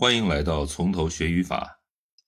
[0.00, 1.82] 欢迎来到从头学语法。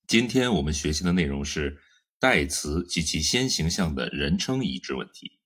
[0.07, 1.81] 今天我们学习的内容是
[2.21, 5.41] 代词及其先行项的人称一致问题。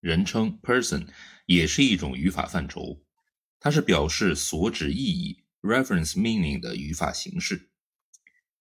[0.00, 1.06] 人称 person
[1.46, 3.04] 也是一种语法范畴，
[3.60, 7.70] 它是表示所指意义 reference meaning 的语法形式。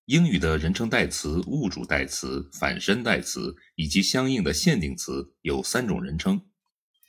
[0.06, 6.46] 英语的人称代词、物主代词、反身代词以及相应的限定词有三种人称。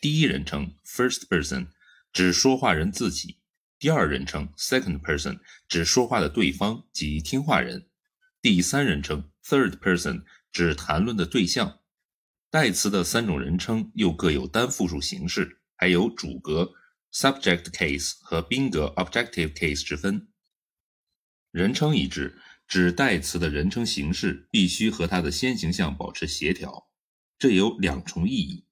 [0.00, 1.66] 第一人称 first person
[2.11, 3.43] 指说话人自己。
[3.84, 5.38] 第二人称 second person
[5.68, 7.86] 指说话的对方及听话人，
[8.40, 11.80] 第三人称 third person 指谈论的对象。
[12.48, 16.72] 代词的三种人称又各有单复数形式，还有主格
[17.12, 20.28] subject case 和宾格 objective case 之分。
[21.50, 26.89] 人称一致指代词的人称形式必须和它的先行项保持协调，
[27.39, 28.64] 这有两重意义：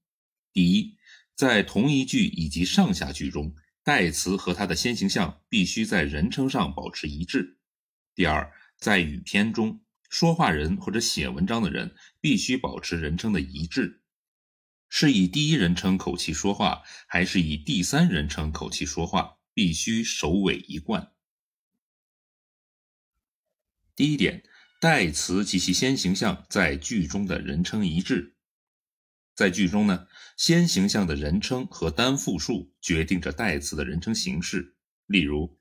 [0.54, 0.96] 第一，
[1.34, 3.54] 在同一句以及上下句中。
[3.84, 7.58] 代词和它的先行项必须在人称上保持一致。
[8.14, 14.02] 第二，在语篇中，说话人或者写文章的人必须保持人称的一致。
[14.88, 21.12] 是以第一人称口气说话，还是以第三人称口气说话，必须首尾一贯。
[23.96, 24.44] 第一点，
[24.80, 28.31] 代词及其先行项在句中的人称一致。
[29.35, 34.75] 在句中呢，先行项的人称和单复数决定着代词的人称形式。
[35.05, 35.59] 例如，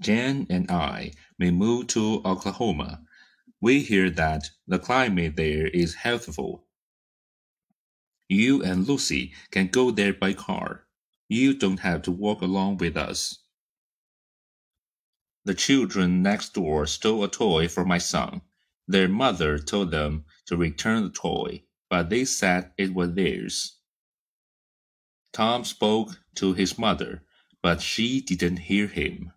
[0.00, 3.04] Jane and I may move to Oklahoma.
[3.58, 6.66] We hear that the climate there is healthful.
[8.28, 10.86] You and Lucy can go there by car.
[11.26, 13.40] You don't have to walk along with us.
[15.44, 18.42] The children next door stole a toy from my son.
[18.86, 23.76] Their mother told them to return the toy but they said it was theirs.
[25.32, 27.22] Tom spoke to his mother,
[27.62, 29.32] but she didn't hear him.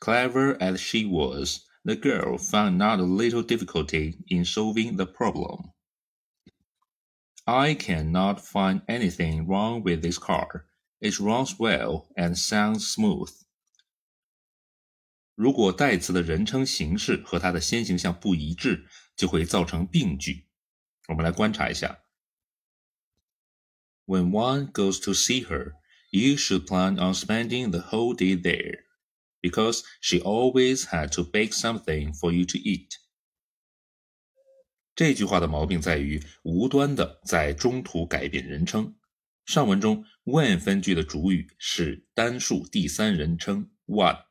[0.00, 5.72] Clever as she was, the girl found not a little difficulty in solving the problem.
[7.46, 10.66] I cannot find anything wrong with this car.
[11.00, 13.30] It runs well and sounds smooth.
[15.34, 18.86] 如果代词的人称形式和它的先行项不一致，
[19.16, 20.45] 就会造成病句。
[21.07, 22.03] 我们来观察一下。
[24.05, 25.73] When one goes to see her,
[26.11, 28.85] you should plan on spending the whole day there,
[29.41, 32.95] because she always had to bake something for you to eat.
[34.95, 38.95] 这句话的毛病在于无端的在中途改变人称。
[39.45, 44.23] 上文中 when 分句的主语是单数第三人称 one，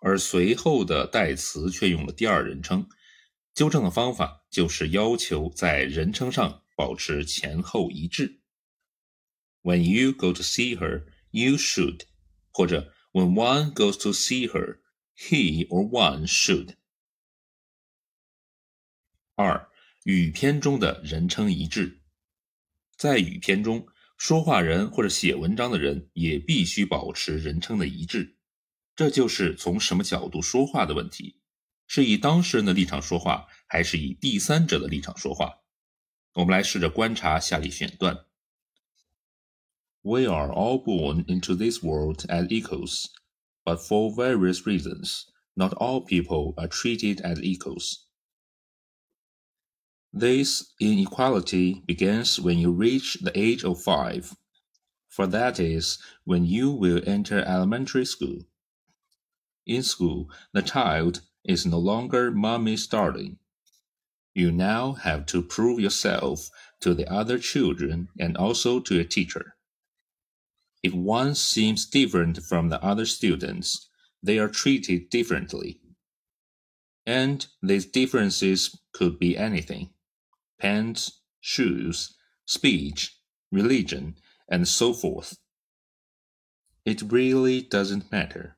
[0.00, 2.88] 而随后的代词却用了第二人称。
[3.58, 8.40] 纠正的方法就是要求在人称上保持前后一致。
[9.62, 12.02] When you go to see her, you should，
[12.52, 14.78] 或者 When one goes to see her,
[15.16, 16.76] he or one should。
[19.34, 19.68] 二、
[20.04, 22.02] 语篇中的人称一致，
[22.96, 28.36] 在语篇中，说话人或者写文章的人也必须保持人称的一致。
[28.94, 31.37] 这就是从什么角度说话的问题。
[31.87, 35.61] 是以当事人的立场说话，还是以第三者的立场说话？
[36.33, 38.25] 我们来试着观察下列选段：
[40.01, 43.05] We are all born into this world as equals,
[43.63, 48.07] but for various reasons, not all people are treated as equals.
[50.11, 54.33] This inequality begins when you reach the age of five,
[55.09, 58.47] for that is when you will enter elementary school.
[59.65, 63.38] In school, the child is no longer mommy's darling.
[64.34, 66.50] You now have to prove yourself
[66.80, 69.56] to the other children and also to your teacher.
[70.82, 73.88] If one seems different from the other students,
[74.22, 75.80] they are treated differently.
[77.06, 79.90] And these differences could be anything
[80.60, 83.16] pants, shoes, speech,
[83.50, 84.16] religion,
[84.48, 85.38] and so forth.
[86.84, 88.56] It really doesn't matter.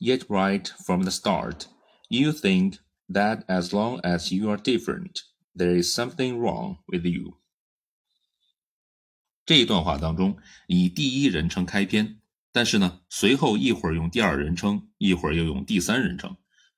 [0.00, 1.68] Yet, right from the start,
[2.12, 2.78] you think
[3.08, 5.22] that as long as you are different,
[5.54, 7.40] there is something wrong with you。
[9.44, 10.38] 这一段话当中
[10.68, 12.20] 以第一人称开篇，
[12.52, 16.36] 但是呢，随后一会儿用第二人称，一会儿又用第三人称，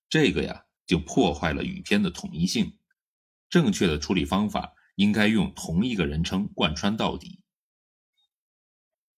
[0.09, 2.79] 这个呀就破坏了语篇的统一性。
[3.51, 7.41] 正确的处理方法应该用同一个人称贯穿到底。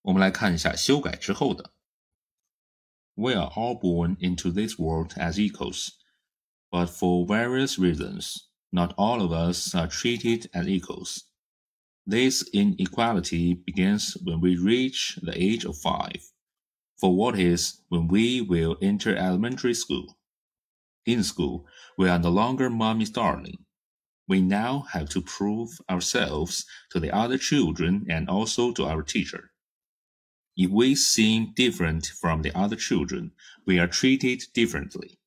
[0.03, 1.73] 我们来看一下修改之后的
[3.15, 5.91] ：We are all born into this world as equals。
[6.71, 11.25] But for various reasons, not all of us are treated as equals.
[12.07, 16.33] This inequality begins when we reach the age of five,
[17.01, 20.19] for what is when we will enter elementary school.
[21.05, 21.67] In school,
[21.97, 23.65] we are no longer mommy's darling.
[24.29, 29.53] We now have to prove ourselves to the other children and also to our teacher.
[30.57, 33.33] If we seem different from the other children,
[33.67, 35.19] we are treated differently.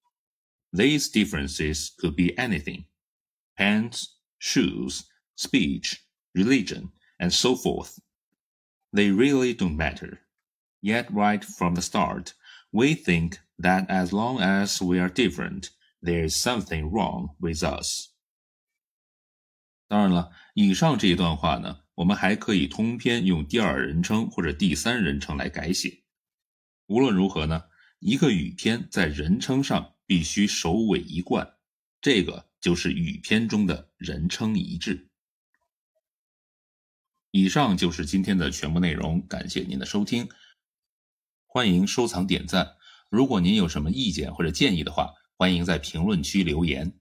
[0.73, 2.87] These differences could be anything
[3.57, 5.05] pants, shoes,
[5.37, 6.01] speech,
[6.35, 7.99] religion, and so forth.
[8.93, 10.21] They really don't matter.
[10.81, 12.35] Yet, right from the start,
[12.73, 15.71] we think that as long as we are different,
[16.03, 18.11] there is something wrong with us.
[19.89, 26.03] 当然了，以上这一段话呢，我们还可以通篇用第二人称或者第三人称来改写。
[26.87, 27.65] 无论如何呢，
[28.01, 31.54] 一个语篇在人称上 必须首尾一贯，
[32.02, 35.12] 这个就是语篇中的人称一致。
[37.30, 40.28] 以上就是今天的全部内容，感谢您的收听。
[41.46, 42.78] 欢迎收藏点赞。
[43.12, 46.99] 如果您有什么意见或者建议的话，欢迎在评论区留言。